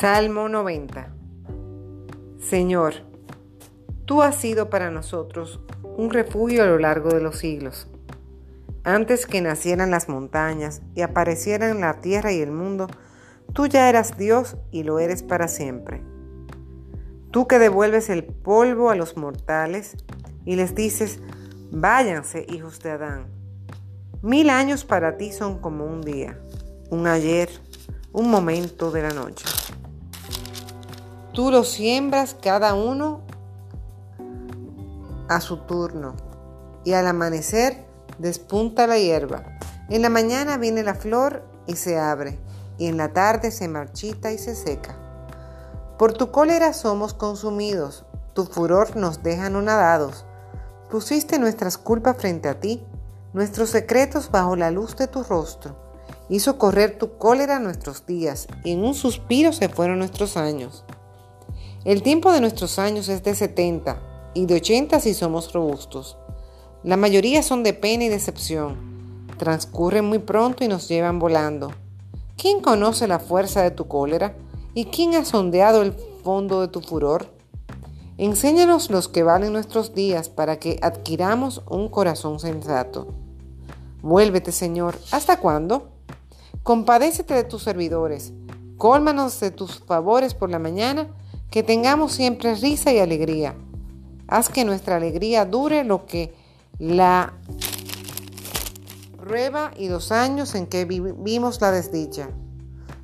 [0.00, 1.12] Salmo 90
[2.38, 2.94] Señor,
[4.06, 7.86] tú has sido para nosotros un refugio a lo largo de los siglos.
[8.82, 12.86] Antes que nacieran las montañas y aparecieran la tierra y el mundo,
[13.52, 16.02] tú ya eras Dios y lo eres para siempre.
[17.30, 19.98] Tú que devuelves el polvo a los mortales
[20.46, 21.20] y les dices,
[21.72, 23.26] váyanse, hijos de Adán.
[24.22, 26.40] Mil años para ti son como un día,
[26.88, 27.50] un ayer,
[28.14, 29.44] un momento de la noche.
[31.40, 33.22] Tú los siembras cada uno
[35.26, 36.14] a su turno
[36.84, 37.86] y al amanecer
[38.18, 39.44] despunta la hierba.
[39.88, 42.38] En la mañana viene la flor y se abre
[42.76, 44.94] y en la tarde se marchita y se seca.
[45.98, 48.04] Por tu cólera somos consumidos,
[48.34, 50.26] tu furor nos deja anonadados.
[50.90, 52.84] Pusiste nuestras culpas frente a ti,
[53.32, 55.74] nuestros secretos bajo la luz de tu rostro.
[56.28, 60.84] Hizo correr tu cólera nuestros días y en un suspiro se fueron nuestros años.
[61.82, 66.18] El tiempo de nuestros años es de 70 y de 80 si somos robustos.
[66.82, 69.26] La mayoría son de pena y decepción.
[69.38, 71.72] Transcurren muy pronto y nos llevan volando.
[72.36, 74.36] ¿Quién conoce la fuerza de tu cólera?
[74.74, 77.28] ¿Y quién ha sondeado el fondo de tu furor?
[78.18, 83.14] Enséñanos los que valen nuestros días para que adquiramos un corazón sensato.
[84.02, 84.98] Vuélvete, Señor.
[85.12, 85.88] ¿Hasta cuándo?
[86.62, 88.34] Compadécete de tus servidores.
[88.76, 91.08] Cólmanos de tus favores por la mañana
[91.50, 93.54] que tengamos siempre risa y alegría.
[94.28, 96.32] Haz que nuestra alegría dure lo que
[96.78, 97.34] la
[99.18, 102.30] prueba y los años en que vivimos la desdicha.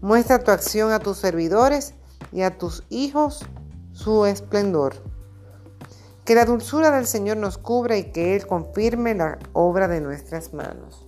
[0.00, 1.94] Muestra tu acción a tus servidores
[2.32, 3.44] y a tus hijos
[3.92, 4.94] su esplendor.
[6.24, 10.52] Que la dulzura del Señor nos cubra y que Él confirme la obra de nuestras
[10.52, 11.06] manos.